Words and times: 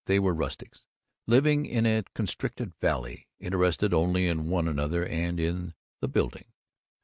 They 0.05 0.17
were 0.17 0.33
rustics, 0.33 0.87
living 1.27 1.67
in 1.67 1.85
a 1.85 2.03
constricted 2.15 2.73
valley, 2.81 3.27
interested 3.39 3.93
only 3.93 4.25
in 4.27 4.49
one 4.49 4.67
another 4.67 5.05
and 5.05 5.39
in 5.39 5.75
The 5.99 6.07
Building. 6.07 6.45